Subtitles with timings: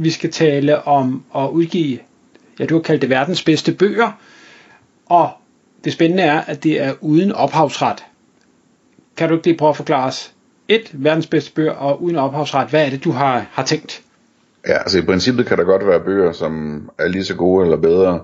[0.00, 1.98] Vi skal tale om at udgive,
[2.58, 4.12] ja du har kaldt det verdens bedste bøger,
[5.06, 5.30] og
[5.84, 8.04] det spændende er, at det er uden ophavsret.
[9.16, 10.32] Kan du ikke lige prøve at forklare os?
[10.68, 14.02] Et, verdens bedste bøger, og uden ophavsret, hvad er det, du har, har tænkt?
[14.66, 17.76] Ja, altså i princippet kan der godt være bøger, som er lige så gode eller
[17.76, 18.20] bedre,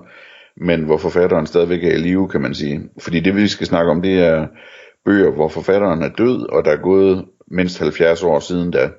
[0.57, 2.81] men hvor forfatteren stadigvæk er i live, kan man sige.
[2.99, 4.47] Fordi det vi skal snakke om, det er
[5.05, 8.89] bøger, hvor forfatteren er død, og der er gået mindst 70 år siden da.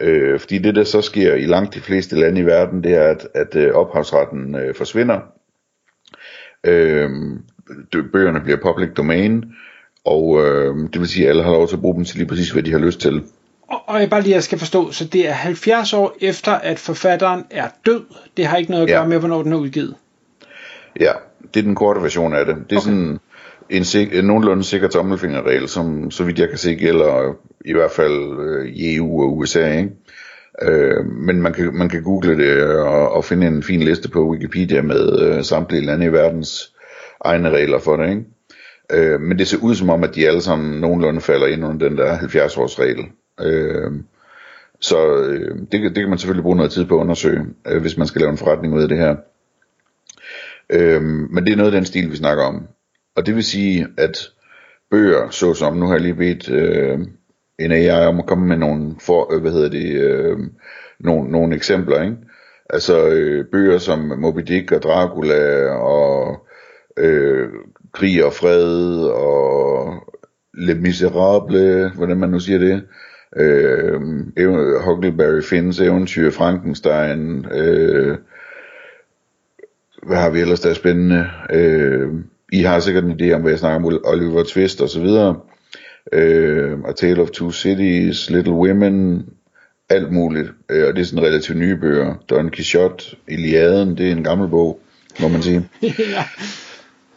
[0.00, 3.08] Øh, fordi det, der så sker i langt de fleste lande i verden, det er,
[3.08, 5.20] at, at øh, ophavsretten øh, forsvinder.
[6.64, 7.10] Øh,
[8.12, 9.44] bøgerne bliver public domain,
[10.04, 12.28] og øh, det vil sige, at alle har lov til at bruge dem til lige
[12.28, 13.22] præcis, hvad de har lyst til.
[13.68, 16.78] Og, og jeg bare lige, jeg skal forstå, så det er 70 år efter, at
[16.78, 18.04] forfatteren er død.
[18.36, 19.08] Det har ikke noget at gøre ja.
[19.08, 19.94] med, hvornår den er udgivet.
[21.00, 21.12] Ja,
[21.54, 22.56] det er den korte version af det.
[22.70, 22.90] Det er okay.
[22.90, 23.18] sådan
[23.70, 27.90] en, sik- en nogenlunde sikker tommelfingerregel, som så vidt jeg kan se gælder i hvert
[27.90, 29.78] fald øh, i EU og USA.
[29.78, 29.90] Ikke?
[30.62, 34.10] Øh, men man kan, man kan google det øh, og, og finde en fin liste
[34.10, 36.72] på Wikipedia med øh, samtlige lande i verdens
[37.20, 38.10] egne regler for det.
[38.10, 38.24] Ikke?
[38.92, 41.88] Øh, men det ser ud som om, at de alle sammen nogenlunde falder ind under
[41.88, 43.04] den der 70 års regel.
[43.40, 43.92] Øh,
[44.80, 47.96] så øh, det, det kan man selvfølgelig bruge noget tid på at undersøge, øh, hvis
[47.96, 49.16] man skal lave en forretning ud af det her.
[50.70, 52.68] Øh, men det er noget af den stil, vi snakker om.
[53.16, 54.30] Og det vil sige, at
[54.90, 56.98] bøger, såsom, nu har jeg lige bedt øh,
[57.58, 60.38] en AI om at komme med nogle, for, øh, hvad hedder det, øh,
[61.00, 62.16] nogle, nogle eksempler, ikke?
[62.70, 66.46] Altså øh, bøger som Moby Dick og Dracula og
[66.96, 67.48] øh,
[67.92, 69.94] Krig og Fred og
[70.54, 72.82] Le Miserable, hvordan man nu siger det,
[73.36, 74.00] øh,
[74.84, 78.18] Huckleberry Finns eventyr, Frankenstein, øh,
[80.02, 82.08] hvad har vi ellers der er spændende, øh,
[82.52, 85.36] i har sikkert en idé om, hvad jeg snakker om, Oliver Twist og så videre.
[86.12, 89.26] Øh, A Tale of Two Cities, Little Women,
[89.88, 90.48] alt muligt.
[90.70, 92.14] Øh, og det er sådan relativt nye bøger.
[92.30, 94.80] Don Quixote, Iliaden, det er en gammel bog,
[95.20, 95.68] må man sige.
[95.82, 96.24] ja.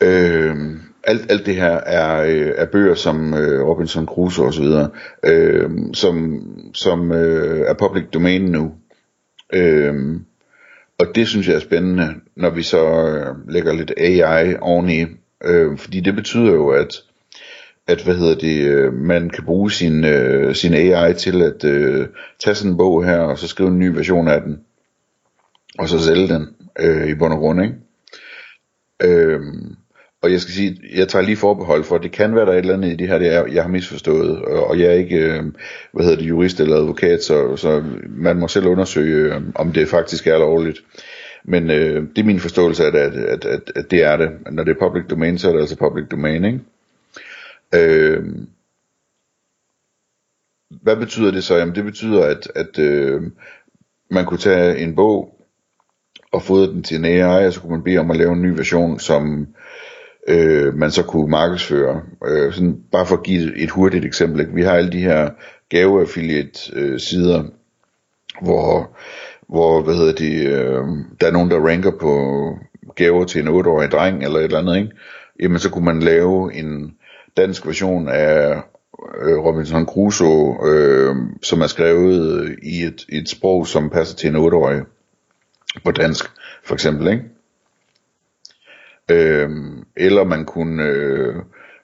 [0.01, 0.56] øh,
[1.03, 4.90] alt, alt det her er, øh, er bøger som øh, Robinson Crusoe og så videre,
[5.25, 6.41] øh, som,
[6.73, 8.72] som øh, er public domain nu.
[9.53, 10.19] Øh,
[11.00, 15.06] og det synes jeg er spændende, når vi så øh, lægger lidt AI oveni,
[15.45, 17.03] øh, fordi det betyder jo, at
[17.89, 22.07] at hvad hedder det, øh, man kan bruge sin, øh, sin AI til at øh,
[22.44, 24.59] tage sådan en bog her, og så skrive en ny version af den,
[25.79, 26.47] og så sælge den
[26.79, 27.75] øh, i bund og grund, ikke?
[29.03, 29.39] Øh,
[30.22, 32.55] og jeg skal sige, jeg tager lige forbehold for, at det kan være, der er
[32.55, 35.16] et eller andet i det her, det er, jeg har misforstået, og jeg er ikke,
[35.16, 35.44] øh,
[35.94, 39.88] hvad hedder det, jurist eller advokat, så, så man må selv undersøge, øh, om det
[39.88, 40.79] faktisk er lovligt.
[41.49, 44.29] Men øh, det er min forståelse af det, at, at, at, at det er det.
[44.51, 46.59] Når det er public domain, så er det altså public domain, ikke?
[47.75, 48.25] Øh,
[50.69, 51.57] hvad betyder det så?
[51.57, 53.21] Jamen det betyder, at, at øh,
[54.11, 55.35] man kunne tage en bog
[56.31, 58.41] og fodre den til en AI, og så kunne man bede om at lave en
[58.41, 59.47] ny version, som
[60.27, 62.01] øh, man så kunne markedsføre.
[62.27, 64.39] Øh, sådan, bare for at give et, hurtigt eksempel.
[64.39, 64.53] Ikke?
[64.53, 65.29] Vi har alle de her
[65.69, 67.43] gave-affiliate øh, sider,
[68.41, 68.97] hvor,
[69.49, 70.83] hvor hvad hedder de, øh,
[71.21, 72.13] der er nogen, der ranker på
[72.95, 74.91] gaver til en 8-årig dreng eller et eller andet, ikke?
[75.39, 76.95] jamen så kunne man lave en
[77.37, 78.61] dansk version af
[79.21, 84.29] øh, Robinson Crusoe, øh, som er skrevet i et, i et sprog, som passer til
[84.29, 84.81] en 8-årig
[85.83, 86.25] på dansk,
[86.63, 87.23] for eksempel, ikke?
[89.11, 89.49] Øh,
[89.97, 91.35] eller man kunne, øh,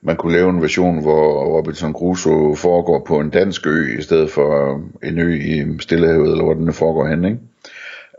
[0.06, 4.32] man kunne lave en version, hvor Robinson Crusoe foregår på en dansk ø, i stedet
[4.32, 7.40] for øh, en ø i Stillehavet, eller hvor den foregår hen, ikke?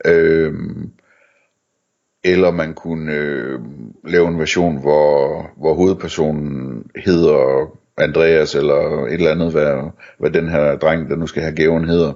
[0.04, 0.90] Øhm,
[2.25, 3.61] eller man kunne øh,
[4.05, 10.49] lave en version, hvor, hvor hovedpersonen hedder Andreas, eller et eller andet, hvad, hvad den
[10.49, 12.12] her dreng, der nu skal have gaven, hedder.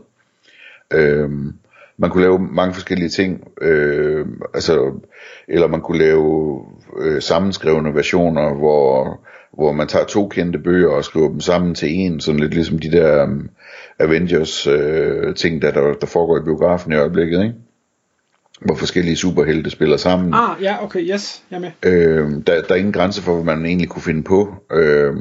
[0.92, 1.52] Øhm,
[1.96, 4.92] man kunne lave mange forskellige ting, øh, altså,
[5.48, 6.64] eller man kunne lave
[6.98, 9.20] øh, sammenskrevne versioner, hvor,
[9.52, 12.78] hvor man tager to kendte bøger og skriver dem sammen til en, sådan lidt ligesom
[12.78, 13.50] de der um,
[13.98, 17.54] Avengers øh, ting, der, der, der foregår i biografen i øjeblikket, ikke?
[18.60, 20.34] hvor forskellige superhelte spiller sammen.
[20.34, 21.70] Ah, ja, okay, yes, jeg er med.
[21.82, 24.54] Øh, der, der er ingen grænse for, hvad man egentlig kunne finde på.
[24.72, 25.14] Øh,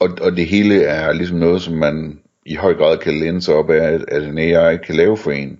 [0.00, 3.54] og, og det hele er ligesom noget, som man i høj grad kan læne sig
[3.54, 5.58] op af, at, at en AI kan lave for en.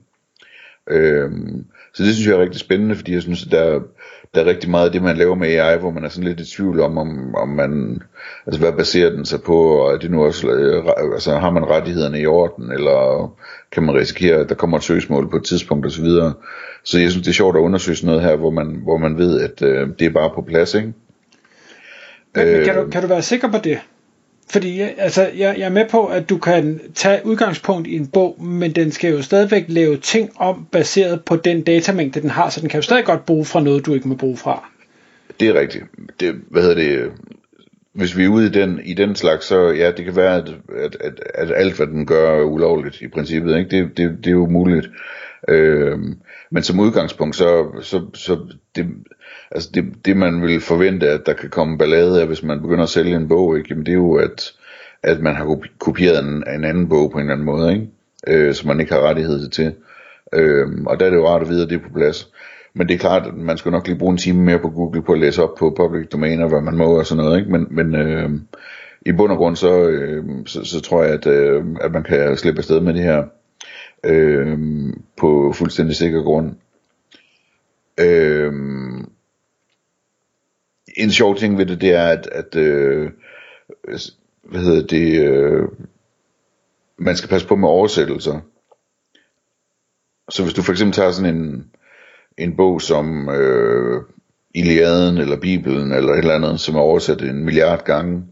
[0.91, 3.81] Øhm, så det synes jeg er rigtig spændende, fordi jeg synes, at der,
[4.35, 6.41] der er rigtig meget af det, man laver med AI, hvor man er sådan lidt
[6.41, 8.03] i tvivl om, om, om man,
[8.47, 10.85] altså hvad baserer den sig på, og er det nu også, øh,
[11.15, 13.33] altså har man rettighederne i orden, eller
[13.73, 16.05] kan man risikere, at der kommer et søgsmål på et tidspunkt osv.
[16.05, 16.33] Så,
[16.85, 19.19] så jeg synes, det er sjovt at undersøge sådan noget her, hvor man, hvor man
[19.19, 20.93] ved, at øh, det er bare på plads, ikke?
[22.35, 23.79] Men, øh, kan, du, kan du være sikker på det?
[24.51, 28.45] Fordi altså, jeg, jeg er med på, at du kan tage udgangspunkt i en bog,
[28.45, 32.61] men den skal jo stadigvæk lave ting om, baseret på den datamængde, den har, så
[32.61, 34.69] den kan jo stadig godt bruge fra noget, du ikke må bruge fra.
[35.41, 35.85] Det er rigtigt.
[36.21, 37.13] Det, hvad hedder det?
[37.93, 40.49] Hvis vi er ude i den, i den slags, så ja, det kan være, at,
[40.85, 43.59] at, at, at alt, hvad den gør, er ulovligt i princippet.
[43.59, 43.71] Ikke?
[43.71, 44.89] Det, det, det er jo muligt.
[45.49, 45.99] Øh,
[46.51, 48.39] men som udgangspunkt, så, så, så
[48.77, 48.87] det,
[49.51, 52.83] altså det, det man vil forvente, at der kan komme ballade af, hvis man begynder
[52.83, 53.69] at sælge en bog, ikke?
[53.71, 54.53] Jamen det er jo, at,
[55.03, 57.87] at man har kopieret en, en anden bog på en eller anden måde, ikke?
[58.27, 59.75] Øh, som man ikke har rettighed til.
[60.33, 62.29] Øh, og der er det jo rart at vide, at det er på plads.
[62.75, 65.03] Men det er klart, at man skal nok lige bruge en time mere på Google
[65.03, 67.53] på at læse op på public domainer, hvad man må og sådan noget, ikke?
[67.53, 68.31] Men, men øh,
[69.07, 72.37] i bund og grund, så, øh, så, så tror jeg, at, øh, at man kan
[72.37, 73.25] slippe afsted med det her
[74.05, 74.59] øh,
[75.17, 76.55] på fuldstændig sikker grund.
[78.01, 78.53] Øh,
[80.97, 83.11] en sjov ting ved det, det er, at, at øh,
[84.43, 85.69] hvad hedder det, øh,
[86.99, 88.41] man skal passe på med oversættelser.
[90.31, 91.71] Så hvis du for eksempel tager sådan en,
[92.39, 94.03] en bog som øh,
[94.55, 98.25] Iliaden eller Bibelen eller et eller andet, som er oversat en milliard gange,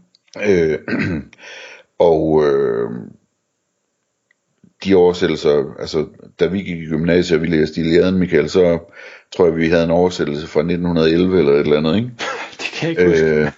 [0.49, 0.79] øh,
[1.99, 2.91] og øh,
[4.83, 6.05] de oversættelser, altså
[6.39, 8.79] da vi gik i gymnasiet, og vi læste Iliaden, Michael, så
[9.35, 12.11] tror jeg, vi havde en oversættelse fra 1911 eller et eller andet, ikke?
[12.59, 13.25] det kan jeg ikke huske.
[13.25, 13.51] Øh,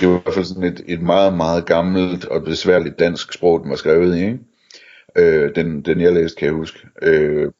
[0.00, 3.60] det var i hvert fald sådan et, et meget, meget gammelt og besværligt dansk sprog,
[3.60, 4.38] den var skrevet i, ikke?
[5.16, 6.78] Øh, den, den jeg læste, kan jeg huske.
[7.02, 7.52] Øh,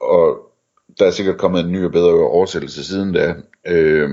[0.00, 0.38] og
[0.98, 3.34] der er sikkert kommet en ny og bedre oversættelse siden da.
[3.66, 4.10] Øh,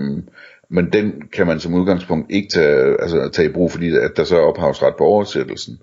[0.70, 4.24] men den kan man som udgangspunkt ikke tage, altså, tage i brug, fordi at der
[4.24, 5.80] så er ophavsret på oversættelsen.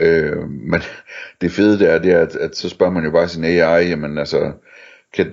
[0.00, 0.80] Øh, men
[1.40, 4.18] det fede der, det er, at, at så spørger man jo bare sin AI, jamen
[4.18, 4.52] altså,
[5.14, 5.32] kan,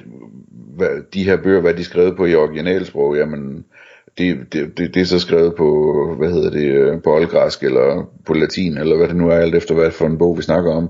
[0.75, 3.65] hvad, de her bøger, hvad de er skrevet på i originalsprog, jamen,
[4.17, 5.67] det, det, det, det er så skrevet på,
[6.17, 9.55] hvad hedder det, øh, på oldgræsk, eller på latin, eller hvad det nu er, alt
[9.55, 10.89] efter hvad for en bog vi snakker om.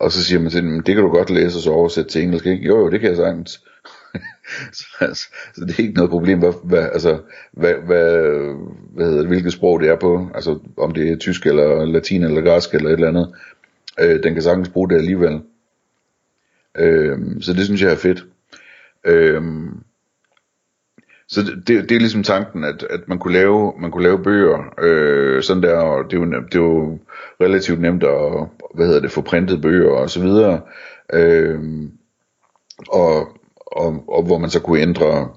[0.00, 2.22] Og så siger man til dem, det kan du godt læse og så oversætte til
[2.22, 2.66] engelsk, ikke?
[2.66, 3.60] Jo, jo, det kan jeg sagtens.
[4.78, 7.18] så, altså, så det er ikke noget problem, hvad, hvad, altså,
[7.52, 8.04] hvad, hvad,
[8.94, 12.22] hvad hedder det, hvilket sprog det er på, altså om det er tysk eller latin
[12.22, 13.34] eller græsk eller et eller andet.
[14.00, 15.42] Øh, den kan sagtens bruge det alligevel.
[16.78, 18.26] Øh, så det synes jeg er fedt.
[19.04, 19.42] Øh,
[21.28, 24.22] så det, det, det er ligesom tanken, at, at man kunne lave, man kunne lave
[24.22, 26.98] bøger, øh, sådan der, og det er, jo, det er jo
[27.40, 30.60] relativt nemt at, hvad hedder det, få printet bøger og så videre,
[31.12, 31.60] øh,
[32.88, 33.38] og,
[33.74, 35.28] og, og hvor man så kunne ændre,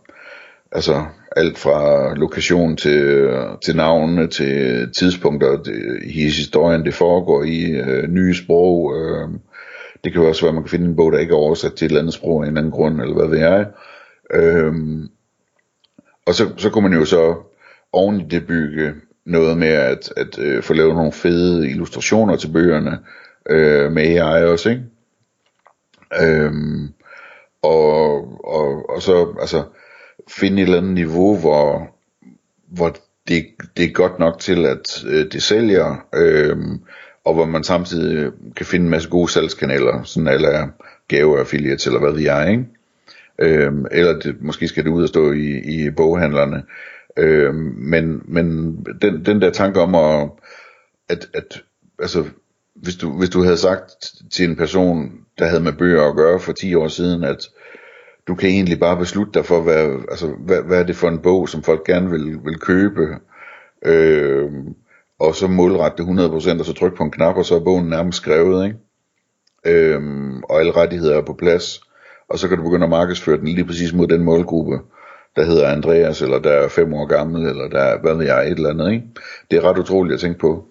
[0.71, 1.05] altså
[1.35, 3.29] alt fra lokation til,
[3.63, 9.29] til navne, til tidspunkter det, i historien, det foregår i, øh, nye sprog, øh,
[10.03, 11.73] det kan jo også være, at man kan finde en bog, der ikke er oversat
[11.73, 13.67] til et eller andet sprog af en anden grund, eller hvad ved jeg.
[14.33, 14.73] Øh,
[16.25, 17.35] og så, så kunne man jo så
[17.93, 18.93] oven i det bygge
[19.25, 22.99] noget med at, at øh, få lavet nogle fede illustrationer til bøgerne
[23.49, 24.83] øh, med AI også, ikke?
[26.21, 26.93] Øhm,
[27.67, 29.63] og, og, og så altså
[30.29, 31.89] finde et eller andet niveau, hvor,
[32.67, 32.95] hvor
[33.27, 33.45] det,
[33.77, 36.57] det er godt nok til, at øh, det sælger, øh,
[37.25, 40.67] og hvor man samtidig kan finde en masse gode salgskanaler, sådan eller
[41.07, 42.65] gave affiliates, eller hvad ved er, ikke?
[43.39, 46.63] Øhm, eller det, måske skal det ud og stå i, i boghandlerne.
[47.17, 50.29] Øhm, men men den, den der tanke om at,
[51.09, 51.63] at, at
[51.99, 52.23] altså,
[52.75, 53.91] hvis du, hvis du havde sagt
[54.31, 57.49] til en person, der havde med bøger at gøre for 10 år siden, at
[58.27, 61.19] du kan egentlig bare beslutte dig for, hvad, altså, hvad, hvad er det for en
[61.19, 63.01] bog, som folk gerne vil, vil købe,
[63.85, 64.51] øh,
[65.19, 67.89] og så målrette det 100%, og så trykke på en knap, og så er bogen
[67.89, 68.77] nærmest skrevet, ikke?
[69.65, 70.01] Øh,
[70.49, 71.81] og alle rettigheder er på plads
[72.29, 74.79] og så kan du begynde at markedsføre den lige præcis mod den målgruppe,
[75.35, 78.47] der hedder Andreas, eller der er fem år gammel, eller der er, hvad ved jeg,
[78.47, 79.07] et eller andet, ikke?
[79.51, 80.65] Det er ret utroligt at tænke på.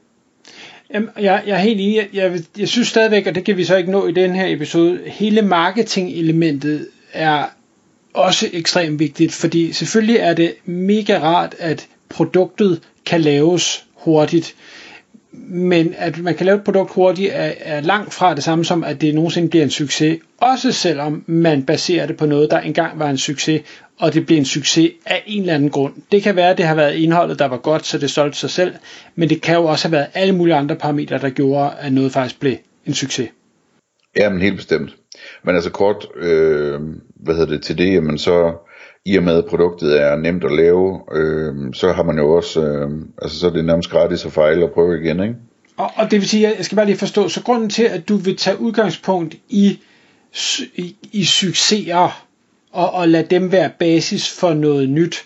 [0.94, 1.96] Jamen, jeg, jeg er helt enig.
[1.96, 4.46] Jeg, jeg, jeg synes stadigvæk, og det kan vi så ikke nå i den her
[4.46, 7.44] episode, hele marketing-elementet er
[8.14, 14.54] også ekstremt vigtigt, fordi selvfølgelig er det mega rart, at produktet kan laves hurtigt
[15.48, 18.84] men at man kan lave et produkt hurtigt er, er langt fra det samme som,
[18.84, 20.18] at det nogensinde bliver en succes.
[20.40, 23.62] Også selvom man baserer det på noget, der engang var en succes,
[23.98, 25.94] og det bliver en succes af en eller anden grund.
[26.12, 28.50] Det kan være, at det har været indholdet, der var godt, så det solgte sig
[28.50, 28.74] selv,
[29.14, 32.12] men det kan jo også have været alle mulige andre parametre, der gjorde, at noget
[32.12, 33.28] faktisk blev en succes.
[34.16, 34.96] Ja, men helt bestemt.
[35.44, 36.80] Men altså kort, øh,
[37.16, 38.54] hvad hedder det, til det, jamen så,
[39.06, 42.66] i og med at produktet er nemt at lave, øh, så har man jo også,
[42.66, 42.90] øh,
[43.22, 45.34] altså så er det nærmest gratis at fejle og prøve igen, ikke?
[45.76, 48.16] Og, og det vil sige, jeg skal bare lige forstå, så grunden til, at du
[48.16, 49.78] vil tage udgangspunkt i,
[50.74, 52.24] i, i succeser,
[52.72, 55.24] og, og lade dem være basis for noget nyt,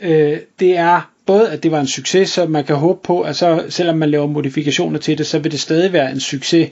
[0.00, 3.36] øh, det er både, at det var en succes, så man kan håbe på, at
[3.36, 6.70] så, selvom man laver modifikationer til det, så vil det stadig være en succes.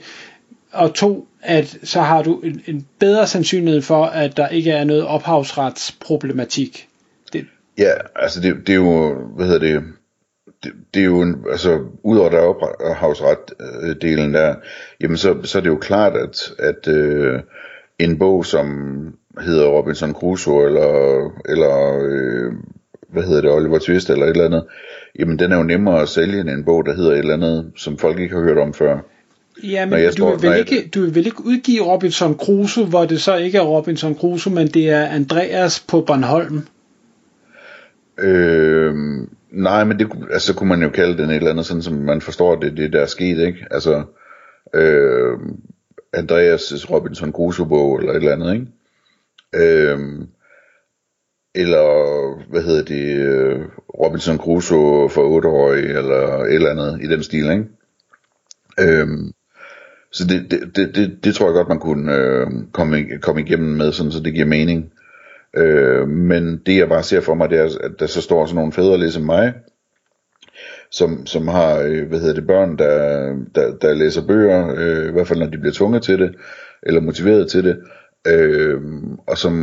[0.75, 4.83] Og to, at så har du en, en bedre sandsynlighed for, at der ikke er
[4.83, 6.87] noget ophavsretsproblematik.
[7.33, 7.45] Det.
[7.77, 9.83] Ja, altså det, det er jo, hvad hedder det,
[10.63, 14.55] det, det er jo, en, altså udover der ophavsretdelen der,
[15.01, 17.39] jamen så, så er det jo klart, at, at øh,
[17.99, 18.67] en bog, som
[19.41, 22.53] hedder Robinson Crusoe, eller, eller øh,
[23.09, 24.65] hvad hedder det, Oliver Twist, eller et eller andet,
[25.19, 27.71] jamen den er jo nemmere at sælge end en bog, der hedder et eller andet,
[27.75, 28.99] som folk ikke har hørt om før.
[29.63, 33.35] Ja, men du, står, vil ikke, du vil ikke udgive Robinson Crusoe, hvor det så
[33.35, 36.61] ikke er Robinson Crusoe, men det er Andreas på Bornholm?
[38.19, 38.95] Øh,
[39.51, 42.21] nej, men det altså, kunne man jo kalde den et eller andet, sådan som man
[42.21, 43.65] forstår det, det der er sket, ikke?
[43.71, 44.03] Altså,
[44.73, 45.33] øh,
[46.17, 48.67] Andreas' Robinson Crusoe-bog, eller et eller andet, ikke?
[49.55, 49.99] Øh,
[51.55, 53.65] eller, hvad hedder det, øh,
[54.01, 57.65] Robinson Crusoe for 8 år, eller et eller andet i den stil, ikke?
[58.79, 59.07] Øh,
[60.15, 63.77] så det, det, det, det, det tror jeg godt, man kunne øh, komme, komme igennem
[63.77, 64.91] med, sådan, så det giver mening.
[65.57, 68.55] Øh, men det jeg bare ser for mig, det er, at der så står sådan
[68.55, 69.53] nogle fædre ligesom mig,
[70.91, 75.11] som, som har, øh, hvad hedder det, børn, der, der, der læser bøger, øh, i
[75.11, 76.35] hvert fald når de bliver tvunget til det,
[76.83, 77.77] eller motiveret til det,
[78.27, 78.81] øh,
[79.27, 79.55] og som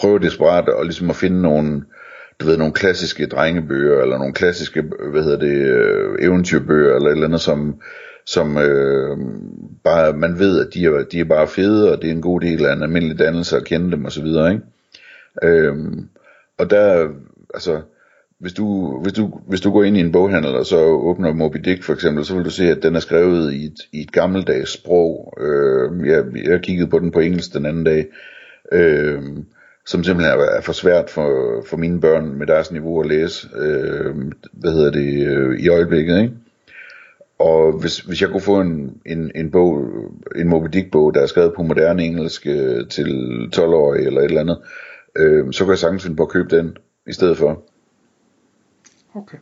[0.00, 1.82] prøver desperat at, ligesom at finde nogle,
[2.40, 7.14] du ved, nogle klassiske drengebøger, eller nogle klassiske, hvad hedder det, øh, eventyrbøger, eller et
[7.14, 7.80] eller andet, som,
[8.30, 9.18] som øh,
[9.84, 12.40] bare, man ved, at de er, de er bare fede, og det er en god
[12.40, 14.60] del af en almindelig dannelse at kende dem osv., ikke?
[15.42, 15.76] Øh,
[16.58, 17.08] og der,
[17.54, 17.80] altså,
[18.38, 21.56] hvis du, hvis, du, hvis du går ind i en boghandel og så åbner Moby
[21.64, 24.12] Dick for eksempel, så vil du se, at den er skrevet i et, i et
[24.12, 25.34] gammeldags sprog.
[25.40, 28.06] Øh, jeg, jeg kiggede på den på engelsk den anden dag,
[28.72, 29.22] øh,
[29.86, 33.48] som simpelthen er, er for svært for, for mine børn med deres niveau at læse,
[33.56, 34.14] øh,
[34.52, 36.34] hvad hedder det, øh, i øjeblikket, ikke?
[37.40, 39.84] Og hvis, hvis jeg kunne få en, en, en bog,
[40.36, 43.06] en Moby Dick bog, der er skrevet på moderne engelsk øh, til
[43.56, 44.58] 12-årige eller et eller andet,
[45.16, 47.62] øh, så kan jeg sagtens finde på at købe den i stedet for.
[49.14, 49.38] Okay.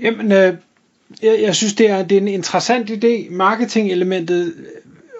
[0.00, 0.54] Jamen, øh,
[1.22, 4.64] jeg, jeg synes, det er, det er en interessant idé, marketing-elementet, øh,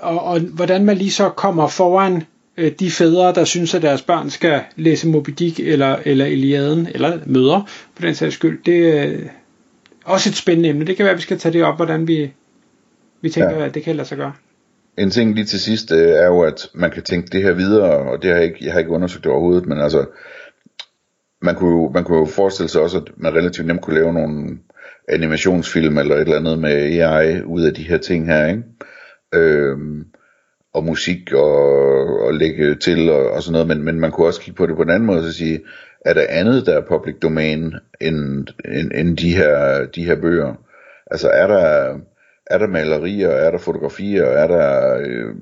[0.01, 2.23] og, og hvordan man lige så kommer foran
[2.57, 6.89] øh, de fædre, der synes, at deres børn skal læse Moby Dick eller, eller Iliaden,
[6.95, 8.63] eller møder, på den sags skyld.
[8.65, 9.27] Det øh,
[10.05, 10.85] også et spændende emne.
[10.85, 12.33] Det kan være, at vi skal tage det op, hvordan vi,
[13.21, 13.65] vi tænker, ja.
[13.65, 14.33] at det kan lade sig gøre.
[14.99, 17.91] En ting lige til sidst øh, er jo, at man kan tænke det her videre,
[17.91, 20.07] og det har jeg ikke, jeg har ikke undersøgt det overhovedet, men altså,
[21.43, 24.13] man kunne, jo, man kunne jo forestille sig også, at man relativt nemt kunne lave
[24.13, 24.59] nogle
[25.09, 28.63] animationsfilm eller et eller andet med AI ud af de her ting her, ikke?
[29.35, 30.05] Øhm,
[30.75, 34.41] og musik og, og lægge til og, og sådan noget, men, men man kunne også
[34.41, 35.61] kigge på det på en anden måde og sige,
[36.05, 40.55] er der andet, der er public domain end, end, end de, her, de her bøger?
[41.11, 41.99] Altså er der,
[42.47, 45.35] er der malerier, er der fotografier, er der, øh,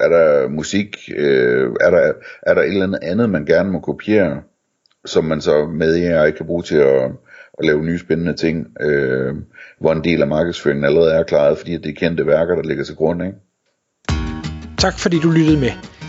[0.00, 3.80] er der musik, øh, er, der, er der et eller andet andet, man gerne må
[3.80, 4.42] kopiere?
[5.08, 7.04] som man så med AI kan bruge til at,
[7.58, 9.34] at lave nye spændende ting, øh,
[9.80, 12.84] hvor en del af markedsføringen allerede er klaret, fordi det er kendte værker, der ligger
[12.84, 13.22] til grund.
[13.22, 13.36] Ikke?
[14.78, 15.97] Tak fordi du lyttede med.